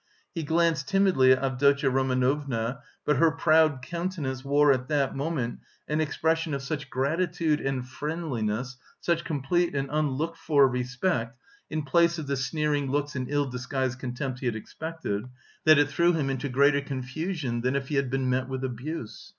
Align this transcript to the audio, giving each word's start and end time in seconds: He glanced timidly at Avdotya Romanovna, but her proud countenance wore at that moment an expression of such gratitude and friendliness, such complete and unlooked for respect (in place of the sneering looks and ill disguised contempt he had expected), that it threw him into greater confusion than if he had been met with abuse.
He 0.33 0.41
glanced 0.41 0.87
timidly 0.87 1.31
at 1.31 1.43
Avdotya 1.43 1.91
Romanovna, 1.91 2.81
but 3.05 3.17
her 3.17 3.29
proud 3.29 3.83
countenance 3.83 4.43
wore 4.43 4.71
at 4.71 4.87
that 4.87 5.15
moment 5.15 5.59
an 5.87 6.01
expression 6.01 6.55
of 6.55 6.63
such 6.63 6.89
gratitude 6.89 7.61
and 7.61 7.87
friendliness, 7.87 8.77
such 8.99 9.23
complete 9.23 9.75
and 9.75 9.89
unlooked 9.91 10.39
for 10.39 10.67
respect 10.67 11.37
(in 11.69 11.83
place 11.83 12.17
of 12.17 12.25
the 12.25 12.35
sneering 12.35 12.89
looks 12.89 13.15
and 13.15 13.29
ill 13.29 13.45
disguised 13.47 13.99
contempt 13.99 14.39
he 14.39 14.47
had 14.47 14.55
expected), 14.55 15.25
that 15.65 15.77
it 15.77 15.87
threw 15.89 16.13
him 16.13 16.31
into 16.31 16.49
greater 16.49 16.81
confusion 16.81 17.61
than 17.61 17.75
if 17.75 17.89
he 17.89 17.93
had 17.97 18.09
been 18.09 18.27
met 18.27 18.47
with 18.49 18.63
abuse. 18.63 19.29